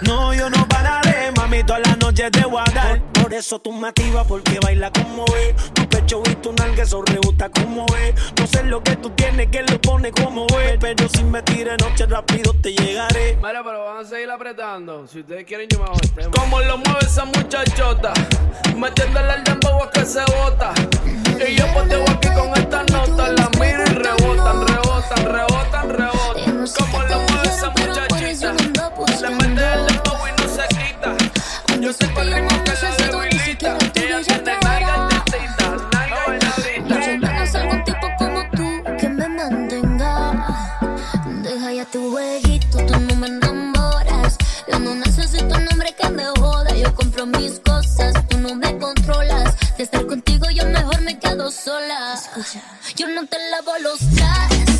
No, 0.08 0.34
yo 0.34 0.50
no 0.50 0.68
pararé, 0.68 1.32
mami, 1.36 1.64
toda 1.64 1.80
la 1.80 1.96
noche 1.98 2.32
te 2.32 2.46
voy 2.46 2.64
a 2.66 2.72
dar. 2.72 3.02
Por, 3.12 3.24
por 3.24 3.34
eso 3.34 3.60
tú 3.60 3.74
me 3.74 3.90
activas, 3.90 4.26
porque 4.26 4.58
baila 4.62 4.90
como 4.92 5.26
es. 5.36 5.74
Tu 5.74 5.88
pecho 5.90 6.24
y 6.32 6.36
tu 6.36 6.54
nalga, 6.54 6.84
eso 6.84 7.02
rebota 7.02 7.50
como 7.50 7.86
es. 7.98 8.16
No 8.40 8.48
sé 8.48 8.64
lo 8.64 8.82
que 8.82 8.96
tú 8.96 9.10
tienes, 9.12 9.48
que 9.48 9.64
lo 9.64 9.80
pone 9.82 10.12
como 10.12 10.48
es. 10.62 10.78
Pero 10.80 11.10
si 11.10 11.24
me 11.26 11.42
tires 11.42 11.76
noche 11.82 12.06
rápido 12.06 12.54
te 12.62 12.74
llegaré. 12.74 13.36
Mira, 13.36 13.62
pero 13.64 13.84
van 13.84 14.06
a 14.06 14.08
seguir 14.08 14.30
apretando. 14.32 15.06
Si 15.08 15.20
ustedes 15.20 15.46
quieren, 15.46 15.68
yo 15.70 15.80
me 15.80 15.86
hago 15.86 15.98
el 16.02 16.12
tema. 16.12 16.32
Como 16.32 16.62
lo 16.62 16.78
mueve 16.78 17.00
esa 17.02 17.26
muchachota, 17.26 18.14
metiéndole 18.76 19.34
el 19.34 19.44
dembow 19.44 19.84
a 19.84 19.92
que 19.92 20.06
se 20.06 20.22
bota. 20.22 20.74
Y 21.46 21.56
yo 21.56 21.68
poteo 21.74 22.04
aquí 22.10 22.30
con 22.30 22.54
esta 22.56 22.84
nota, 22.86 23.28
la 23.28 23.50
miro 23.60 23.84
y 23.84 23.94
rebotan, 23.94 24.66
rebotan, 24.66 24.87
rebotan, 25.06 25.90
rebotan. 25.90 26.68
Como 26.78 27.02
lo 27.04 27.20
mueve 27.20 27.48
esa 27.48 27.70
muchachita, 27.70 28.54
le 29.22 29.30
mete 29.30 29.74
el 29.74 29.86
dembow 29.88 30.28
y 30.28 30.32
no 30.42 30.48
se 30.50 30.68
quita. 30.70 31.10
Yo 31.80 31.94
sé 31.94 32.14
que 32.14 32.22
el 32.22 32.34
ritmo 32.34 32.64
que 32.64 32.72
la 32.72 32.90
debilita. 32.98 33.78
Ella 33.96 34.22
tiene 34.24 34.58
nalga 34.64 35.10
tetita, 35.10 35.68
nalga 35.94 36.18
tetita. 36.56 36.96
Yo 37.06 37.40
no 37.40 37.48
salgo 37.48 37.72
un 37.74 37.84
tipo 37.84 38.08
como 38.18 38.50
tú 38.52 38.84
que 39.00 39.10
me 39.10 39.28
mantenga. 39.30 40.14
Deja 41.44 41.74
ya 41.74 41.86
tu 41.86 42.12
jueguito, 42.12 42.78
tú 42.86 43.00
no 43.00 43.16
me 43.16 43.28
enamoras. 43.28 44.38
Yo 44.72 44.80
no 44.80 44.96
necesito 44.96 45.56
un 45.56 45.68
hombre 45.72 45.94
que 45.94 46.10
me 46.10 46.26
joda. 46.40 46.76
Yo 46.76 46.94
compro 46.96 47.26
mis 47.26 47.60
cosas, 47.60 48.14
tú 48.28 48.38
no 48.40 48.56
me 48.56 48.78
controlas. 48.78 49.56
De 49.78 49.84
estar 49.84 50.06
contigo, 50.06 50.50
yo 50.50 50.66
mejor 50.66 51.02
me 51.02 51.18
quedo 51.20 51.52
sola. 51.52 52.20
Yo 52.96 53.08
no 53.08 53.26
te 53.28 53.38
lavo 53.52 53.72
los 53.82 54.00
trastes, 54.16 54.77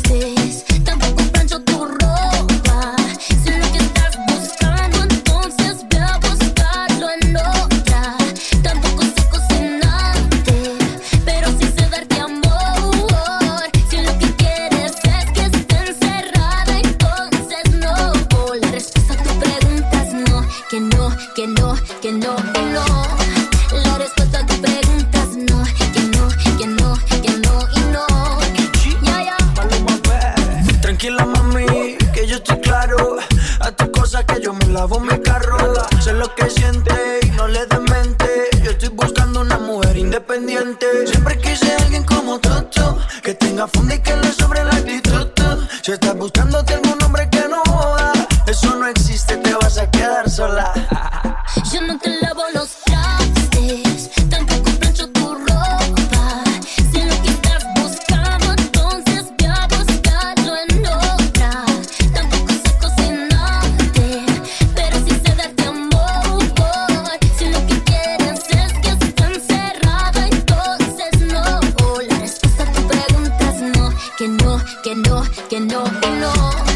que 74.82 74.94
no, 74.94 75.22
que 75.48 75.60
no, 75.60 75.84
que 75.84 76.10
no, 76.20 76.67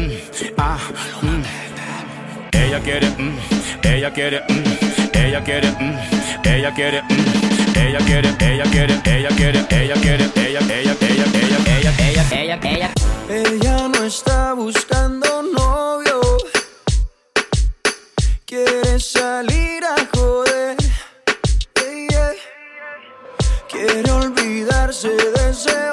mm, 0.00 0.10
ah, 0.56 0.78
mm. 1.22 1.42
Ella 2.52 2.80
quiere, 2.80 3.08
mm, 3.18 3.38
ella 3.82 4.12
quiere, 4.12 4.44
ella 5.12 5.42
quiere, 5.42 5.74
ella 6.44 6.72
quiere, 6.72 7.02
ella 7.74 7.98
quiere, 7.98 8.34
ella 8.40 8.64
quiere, 8.64 9.00
ella 9.04 9.28
quiere, 9.28 9.66
ella 9.70 9.94
quiere, 9.96 10.30
ella, 10.34 10.60
ella, 10.60 10.96
ella, 11.00 11.26
ella, 11.34 11.58
ella, 11.66 11.92
ella, 11.98 12.24
ella, 12.30 12.58
ella. 12.62 12.90
Ella 13.28 13.88
no 13.88 14.04
está 14.04 14.54
buscando 14.54 15.42
novio. 15.42 16.20
Quiere 18.44 18.98
salir 18.98 19.84
a 19.84 19.96
joder. 20.12 20.76
Quiere 23.68 24.10
olvidarse 24.10 25.08
de 25.08 25.50
ese 25.50 25.92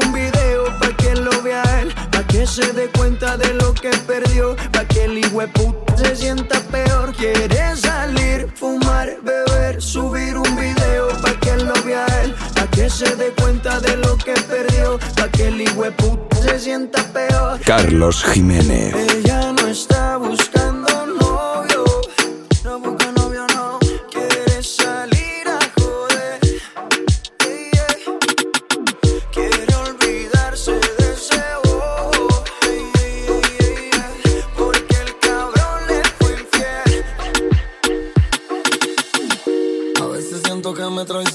que 2.31 2.47
se 2.47 2.71
dé 2.73 2.87
cuenta 2.97 3.35
de 3.37 3.53
lo 3.55 3.73
que 3.73 3.89
perdió, 4.07 4.55
pa' 4.71 4.85
que 4.85 5.05
el 5.05 5.21
puta 5.51 5.97
se 5.97 6.15
sienta 6.15 6.59
peor. 6.71 7.13
Quiere 7.13 7.75
salir, 7.75 8.47
fumar, 8.55 9.17
beber, 9.21 9.81
subir 9.81 10.37
un 10.37 10.55
video 10.55 11.09
pa' 11.21 11.37
que 11.41 11.57
lo 11.57 11.73
vea 11.83 12.05
él, 12.23 12.33
pa' 12.55 12.67
que 12.67 12.89
se 12.89 13.15
dé 13.17 13.33
cuenta 13.41 13.79
de 13.81 13.97
lo 13.97 14.17
que 14.17 14.33
perdió, 14.33 14.97
pa' 15.17 15.29
que 15.29 15.47
el 15.47 15.63
puta 15.95 16.37
se 16.41 16.59
sienta 16.59 17.03
peor. 17.11 17.59
Carlos 17.65 18.23
Jiménez. 18.23 18.95
Ella 18.95 19.51
no 19.51 19.67
está 19.67 20.17
buscando 20.17 20.60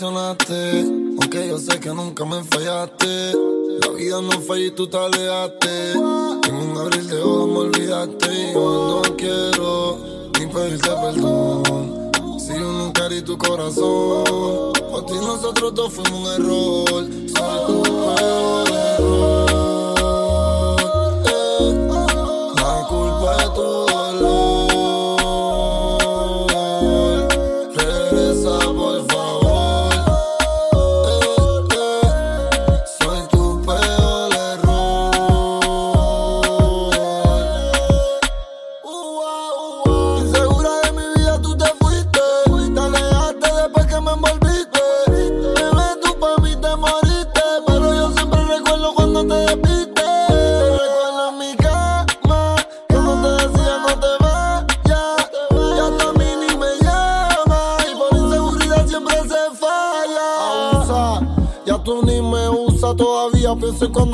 aunque 0.03 1.49
yo 1.49 1.59
sé 1.59 1.81
que 1.81 1.89
nunca 1.91 2.25
me 2.25 2.43
fallaste. 2.45 3.33
La 3.81 3.89
vida 3.93 4.21
no 4.21 4.41
falla 4.43 4.67
y 4.67 4.71
tú 4.71 4.87
te 4.87 4.97
alejaste. 4.97 5.93
En 5.93 6.55
un 6.55 6.77
abril 6.77 7.09
de 7.09 7.23
ojos 7.23 7.49
me 7.49 7.59
olvidaste 7.59 8.33
y 8.33 8.53
yo 8.53 9.03
no 9.05 9.17
quiero 9.17 9.99
ni 10.39 10.47
pedirte 10.47 10.91
perdón. 10.91 12.11
Si 12.39 12.53
yo 12.53 12.73
nunca 12.73 13.07
herí 13.07 13.23
tu 13.23 13.39
corazón, 13.39 14.73
Por 14.91 15.07
ti 15.07 15.15
nosotros 15.15 15.75
dos 15.75 15.93
fuimos 15.93 16.21
un 16.21 16.45
error. 16.45 17.07
Soy 17.35 17.67
tu 17.67 17.83
peor 17.83 18.66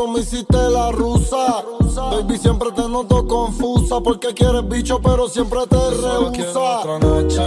cuando 0.03 0.19
me 0.19 0.21
hiciste 0.21 0.57
la 0.71 0.91
rusa. 0.91 1.65
Baby, 2.11 2.39
siempre 2.39 2.73
te 2.73 2.89
noto 2.89 3.27
confusa. 3.27 4.01
Porque 4.01 4.35
quieres 4.35 4.69
bicho, 4.69 5.01
pero 5.01 5.29
siempre 5.29 5.61
te 5.69 5.77
rehúsa. 5.77 6.81
Otra 6.81 6.99
noche, 6.99 7.43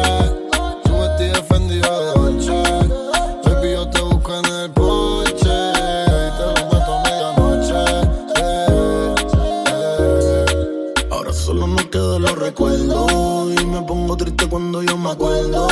tu 0.83 0.93
vestido 0.93 1.33
defendido 1.33 1.99
de 1.99 2.19
noche. 2.19 2.63
Baby, 3.43 3.71
yo 3.73 3.89
te 3.89 4.01
busco 4.01 4.35
en 4.35 4.45
el 4.45 4.71
porche. 4.71 5.71
Y 5.75 6.31
te 6.37 6.45
lo 6.45 6.53
meto 6.71 6.93
a 6.93 7.03
medianoche. 7.03 7.83
Eh, 8.35 9.15
eh. 9.97 11.07
Ahora 11.11 11.33
solo 11.33 11.67
me 11.67 11.89
quedan 11.89 12.21
los 12.21 12.37
recuerdos. 12.37 13.51
Y 13.51 13.65
me 13.65 13.81
pongo 13.81 14.15
triste 14.15 14.47
cuando 14.47 14.81
yo 14.81 14.97
me 14.97 15.11
acuerdo. 15.11 15.64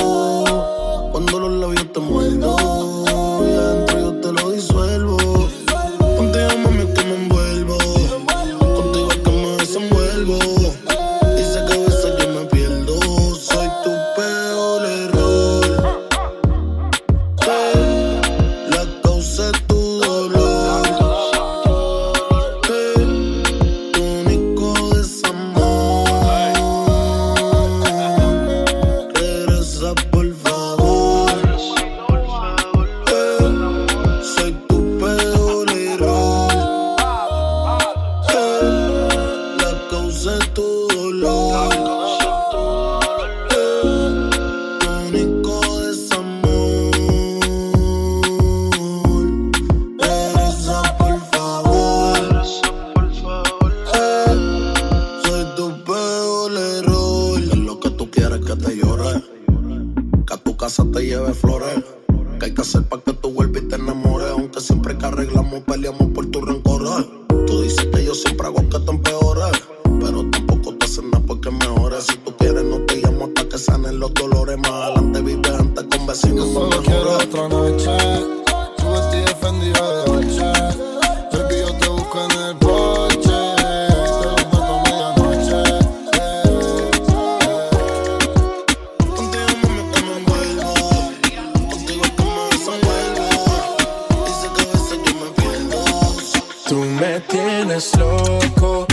Loco, 97.74 97.98
loco 97.98 98.93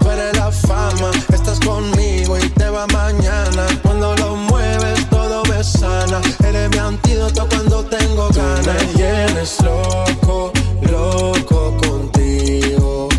cuando 7.29 7.83
tengo 7.85 8.29
ganas. 8.29 8.65
me 8.65 8.93
tienes 8.93 9.61
loco, 9.61 10.51
loco 10.89 11.77
contigo. 11.77 13.09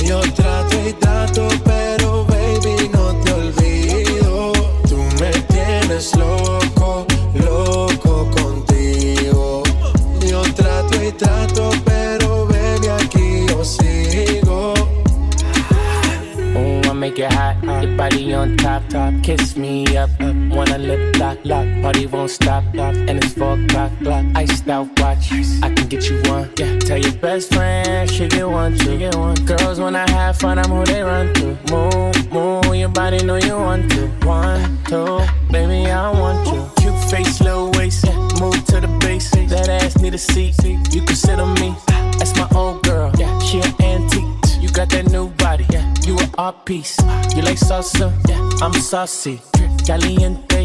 Yo 0.00 0.20
trato 0.34 0.76
y 0.88 0.92
trato, 0.94 1.48
pero 1.64 2.24
baby, 2.24 2.90
no 2.92 3.14
te 3.22 3.32
olvido. 3.32 4.52
Tú 4.88 4.96
me 5.20 5.30
tienes 5.52 6.16
loco, 6.16 7.06
loco 7.34 8.28
contigo. 8.30 9.62
Yo 10.28 10.42
trato 10.54 11.02
y 11.02 11.12
trato, 11.12 11.70
pero 11.84 12.46
baby, 12.46 12.88
aquí 12.88 13.46
yo 13.48 13.64
sigo. 13.64 14.74
Ooh, 16.56 16.90
I 16.90 16.92
make 16.92 17.18
it 17.18 17.32
hot. 17.32 17.56
Your 17.62 17.96
body 17.96 18.34
on 18.34 18.56
top, 18.56 18.82
top. 18.88 19.14
Kiss 19.22 19.56
me 19.56 19.96
up, 19.96 20.10
up. 20.20 20.43
Wanna 20.64 20.78
lip 20.78 21.16
lock, 21.18 21.38
lock. 21.44 21.66
Party 21.82 22.06
won't 22.06 22.30
stop, 22.30 22.64
stop. 22.72 22.94
And 22.94 23.22
it's 23.22 23.34
four 23.34 23.58
o'clock, 23.58 23.92
clock. 23.98 24.24
Iced 24.34 24.68
out 24.68 24.88
watch. 24.98 25.30
I 25.62 25.70
can 25.74 25.88
get 25.88 26.08
you 26.08 26.22
one. 26.22 26.50
Yeah. 26.56 26.78
Tell 26.78 26.98
your 26.98 27.12
best 27.14 27.52
friend 27.52 28.10
she 28.10 28.28
get 28.28 28.48
one, 28.48 28.78
she 28.78 28.96
get 28.96 29.14
one. 29.14 29.34
Girls 29.44 29.78
when 29.78 29.94
I 29.94 30.08
have 30.10 30.38
fun, 30.38 30.58
I'm 30.58 30.70
who 30.70 30.84
they 30.84 31.02
run 31.02 31.34
to. 31.34 31.58
Move, 31.70 32.32
move. 32.32 32.76
Your 32.76 32.88
body 32.88 33.22
know 33.24 33.36
you 33.36 33.56
want 33.56 33.90
to. 33.92 34.06
One, 34.26 34.78
two, 34.86 35.20
baby 35.50 35.90
I 35.90 36.10
want 36.10 36.46
you. 36.48 36.66
Cute 36.76 37.10
face, 37.10 37.40
little 37.42 37.70
waist. 37.72 38.06
Yeah. 38.06 38.16
Move 38.40 38.64
to 38.66 38.80
the 38.80 38.98
base. 39.00 39.30
That 39.50 39.68
ass 39.68 39.98
need 39.98 40.14
a 40.14 40.18
seat. 40.18 40.56
You 40.64 41.02
can 41.02 41.16
sit 41.16 41.38
on 41.38 41.52
me. 41.60 41.74
That's 42.18 42.34
my 42.36 42.48
old 42.54 42.82
girl. 42.84 43.12
Yeah. 43.18 43.38
She 43.40 43.58
an 43.60 43.74
antique. 43.82 44.62
You 44.62 44.70
got 44.70 44.88
that 44.90 45.10
new 45.10 45.28
body, 45.28 45.66
yeah. 45.68 45.92
You 46.06 46.18
an 46.18 46.30
art 46.38 46.64
piece. 46.64 46.98
Uh. 47.00 47.32
You 47.36 47.42
like 47.42 47.58
salsa, 47.58 48.10
yeah. 48.28 48.64
I'm 48.64 48.72
saucy. 48.72 49.42
Caliente, 49.86 50.53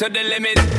To 0.00 0.08
the 0.08 0.22
limit. 0.24 0.69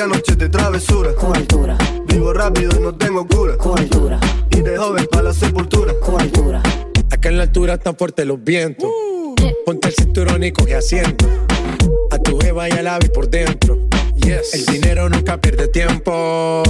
Demasiadas 0.00 0.18
noches 0.18 0.38
de 0.38 0.48
travesura. 0.48 1.14
Con 1.14 1.36
altura. 1.36 1.76
Vivo 2.06 2.32
rápido 2.32 2.70
y 2.74 2.80
no 2.80 2.94
tengo 2.94 3.26
cura. 3.26 3.58
Con 3.58 3.78
altura. 3.78 4.18
Y 4.50 4.62
de 4.62 4.78
joven 4.78 5.06
para 5.10 5.24
la 5.24 5.34
sepultura. 5.34 5.92
Con 6.00 6.18
altura. 6.18 6.62
Acá 7.10 7.28
en 7.28 7.36
la 7.36 7.42
altura 7.42 7.74
están 7.74 7.96
fuertes 7.96 8.26
los 8.26 8.42
vientos. 8.42 8.88
Ponte 9.66 9.88
el 9.88 9.94
cinturón 9.94 10.42
y 10.42 10.52
coge 10.52 10.74
asiento. 10.74 11.26
A 12.10 12.18
tu 12.18 12.38
jeva 12.38 12.68
y 12.70 12.72
al 12.72 12.86
ave 12.86 13.10
por 13.10 13.28
dentro. 13.28 13.78
Yes. 14.16 14.54
El 14.54 14.64
dinero 14.66 15.10
nunca 15.10 15.38
pierde 15.38 15.68
tiempo. 15.68 16.62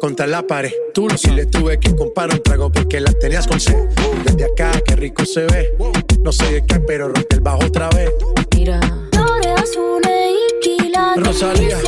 Contra 0.00 0.28
la 0.28 0.46
pared. 0.46 0.72
Tú 0.94 1.08
no 1.08 1.18
si 1.18 1.30
le 1.30 1.46
tuve 1.46 1.80
que 1.80 1.96
comprar 1.96 2.32
un 2.32 2.40
trago 2.44 2.70
porque 2.70 3.00
la 3.00 3.12
tenías 3.12 3.48
con 3.48 3.58
sed. 3.58 3.88
Desde 4.24 4.44
acá, 4.44 4.70
qué 4.86 4.94
rico 4.94 5.24
se 5.24 5.46
ve. 5.46 5.74
No 6.22 6.30
sé 6.30 6.52
de 6.52 6.64
qué, 6.64 6.78
pero 6.78 7.08
rompe 7.08 7.34
el 7.34 7.40
bajo 7.40 7.64
otra 7.64 7.88
vez. 7.90 8.12
Mira. 8.54 8.80
Flores 9.10 9.62
azules 9.62 10.30
y 10.30 10.60
quilates. 10.60 11.26
Rosalía. 11.26 11.78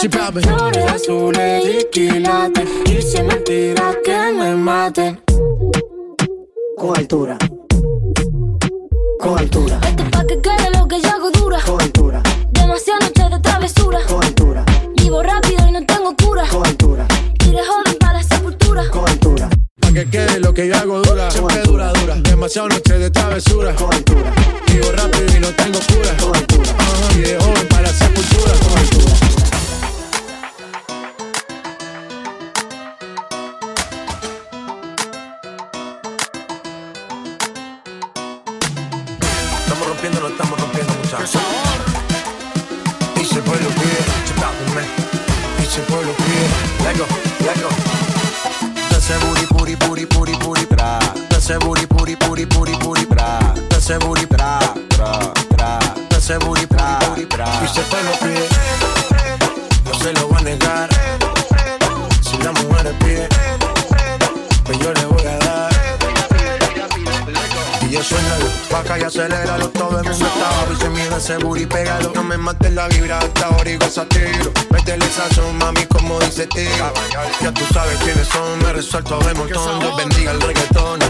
Que 0.00 0.08
me 0.08 0.14
Sí, 0.14 0.18
maten. 0.18 0.20
papi. 0.20 0.40
Flores 0.42 0.90
azules 0.92 1.64
y 1.66 1.84
quilates. 1.90 2.68
Y 2.86 3.02
si 3.02 3.16
es 3.18 3.24
mentira 3.24 3.94
que 4.04 4.32
me 4.32 4.54
maten. 4.56 5.20
Con 6.76 6.96
altura. 6.96 7.38
Con 9.20 9.38
altura. 9.38 9.78
Esto 9.88 10.02
es 10.02 10.10
pa' 10.10 10.24
que 10.26 10.40
quede 10.40 10.70
lo 10.78 10.86
que 10.88 11.00
yo 11.00 11.08
hago 11.10 11.30
dura. 11.30 11.58
Con 11.64 11.80
altura. 11.80 12.22
Demasiadas 12.50 13.02
noches 13.04 13.30
de 13.30 13.40
travesura. 13.40 13.98
Con 14.08 14.24
altura. 14.24 14.64
Vivo 14.96 15.22
rápido 15.22 15.66
y 15.68 15.72
no 15.72 15.84
tengo 15.86 16.14
cura. 16.16 16.44
Con 16.50 16.66
altura. 16.66 17.06
Tire 17.38 17.62
joven 17.64 17.96
para 17.98 18.12
la 18.14 18.22
sepultura. 18.22 18.82
Con 18.90 19.08
altura. 19.08 19.48
Pa' 19.80 19.92
que 19.92 20.06
quede 20.10 20.40
lo 20.40 20.52
que 20.52 20.68
yo 20.68 20.76
hago 20.76 21.00
dura. 21.02 21.30
Siempre 21.30 21.60
dura, 21.62 21.92
dura. 21.92 22.16
Demasiado 22.16 22.68
noche 22.68 22.98
de 22.98 23.10
travesura. 23.10 23.74
Con 23.74 23.92
altura. 23.94 24.32
Vivo 24.66 24.92
rápido 24.92 25.36
y 25.36 25.40
no 25.40 25.48
tengo 25.52 25.78
cura. 25.88 26.16
Con 26.20 26.36
altura. 26.36 26.72
De 27.16 27.36
joven 27.38 27.68
para 27.68 27.82
la 27.82 27.88
sepultura. 27.92 28.52
Con 28.68 28.78
altura. 28.78 29.23
Y 45.74 45.76
si 45.76 45.80
el 45.80 45.86
pueblo 45.86 46.12
pide, 46.14 46.84
let 46.84 46.96
go, 46.96 47.04
let 47.44 47.60
go. 47.60 47.68
Dance 48.90 49.18
booty, 49.26 49.44
booty, 49.50 49.74
booty, 49.74 50.04
booty, 50.04 50.32
booty, 50.38 50.66
bra. 50.66 51.00
Dance 51.28 51.58
booty, 51.58 51.86
booty, 51.86 52.14
booty, 52.14 52.44
booty, 52.44 52.76
booty, 52.78 53.04
bra. 53.06 53.40
Dance 53.70 53.98
booty, 53.98 54.24
bra, 54.26 54.60
bra, 54.96 55.32
bra. 55.56 55.80
Dance 56.10 56.38
booty, 56.38 56.66
bra, 56.66 57.00
bra. 57.28 57.46
Y 57.64 57.66
si 57.66 57.80
el 57.80 57.86
pueblo 57.86 58.12
pide, 58.22 58.33
y 68.98 69.02
aceléralo 69.02 69.68
Todo 69.70 70.00
el 70.00 70.08
mundo 70.08 70.26
está 70.26 70.50
bajo 70.50 70.72
y 70.72 70.76
se 70.76 70.88
mide 70.90 71.16
ese 71.16 71.36
booty 71.38 71.66
Pégalo, 71.66 72.12
no 72.14 72.22
me 72.22 72.36
mates 72.36 72.72
la 72.72 72.88
vibra 72.88 73.18
hasta 73.18 73.46
ahora 73.46 73.70
y 73.70 73.76
goza 73.76 74.06
tiro 74.06 74.52
Métele 74.70 75.06
sazón, 75.08 75.56
mami, 75.58 75.84
como 75.86 76.18
dice 76.20 76.46
tío 76.46 76.92
Ya 77.40 77.52
tú 77.52 77.62
sabes 77.72 77.96
quiénes 77.98 78.28
son, 78.28 78.58
me 78.62 78.72
resuelto 78.72 79.18
de 79.18 79.34
montón. 79.34 79.80
Dios 79.80 79.96
bendiga 79.96 80.32
el 80.32 80.40
reggaetón, 80.40 81.00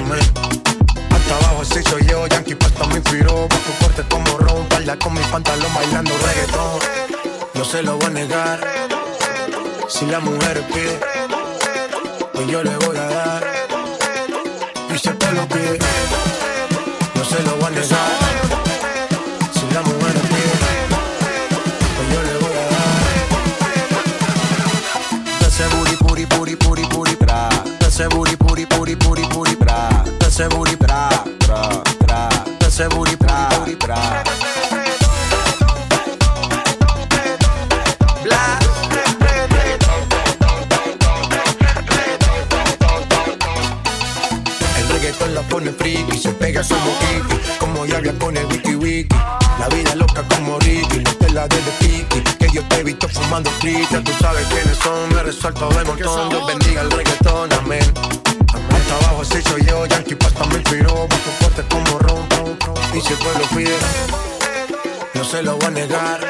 hasta 1.24 1.36
abajo 1.36 1.62
así 1.62 1.82
soy 1.88 2.04
yo, 2.06 2.26
Yankee 2.26 2.54
pasta 2.54 2.86
me 2.88 2.96
inspiró. 2.96 3.48
Bajo 3.48 3.72
fuerte 3.80 4.02
como 4.10 4.38
ron, 4.38 4.68
baila 4.68 4.96
con 4.98 5.14
mi 5.14 5.20
pantalón 5.20 5.72
bailando 5.74 6.10
reggaetón. 6.18 6.78
No 7.54 7.64
se 7.64 7.82
lo 7.82 7.96
voy 7.96 8.06
a 8.06 8.10
negar. 8.10 8.60
Si 9.88 10.06
la 10.06 10.18
mujer 10.20 10.62
pide 10.72 10.98
Pues 12.32 12.46
yo 12.48 12.62
le 12.62 12.76
voy 12.76 12.96
a 12.96 13.04
dar. 13.04 13.44
Y 14.94 14.98
si 14.98 15.08
el 15.08 15.16
pueblo 15.16 15.48
pide 15.48 15.78
no 17.24 17.30
se 17.30 17.42
lo 17.42 17.56
voy 17.56 17.74
a. 17.74 17.82
Si 19.52 19.74
la 19.74 19.82
mujer 19.82 20.14
pide, 20.28 20.52
pues 21.96 22.08
yo 22.12 22.20
le 22.22 22.34
voy 22.38 22.52
a 22.52 22.64
dar. 22.70 23.00
Dance 25.40 25.64
booty, 25.76 25.96
booty, 26.00 26.24
booty, 26.26 26.54
booty, 26.56 26.84
booty, 26.86 27.16
booty, 27.16 28.06
booty, 28.08 28.36
booty, 28.36 28.64
booty, 28.66 28.94
booty, 28.96 29.22
fumando 53.34 53.50
frita. 53.60 54.02
Tú 54.02 54.12
sabes 54.20 54.46
quiénes 54.46 54.78
son, 54.78 55.14
me 55.14 55.22
resuelto 55.22 55.68
de 55.68 55.84
montón. 55.84 56.28
Dios 56.28 56.46
bendiga 56.46 56.82
el 56.82 56.90
reggaetón, 56.90 57.52
amén. 57.52 57.82
Hasta 58.70 58.94
abajo 58.96 59.22
así 59.22 59.42
soy 59.42 59.64
yo, 59.64 59.86
Yankee 59.86 60.14
pasta 60.14 60.44
me 60.46 60.56
inspiró, 60.56 61.08
bajo 61.08 61.30
fuerte 61.40 61.64
como 61.68 61.98
ron, 61.98 62.30
ron, 62.30 62.58
ron. 62.60 62.96
Y 62.96 63.00
si 63.00 63.12
el 63.12 63.18
pueblo 63.18 63.44
pide, 63.54 63.76
no 65.14 65.24
se 65.24 65.42
lo 65.42 65.56
voy 65.56 65.66
a 65.66 65.70
negar. 65.70 66.20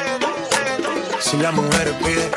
Si 1.19 1.37
la 1.37 1.51
mujer 1.51 1.93
pide, 2.03 2.31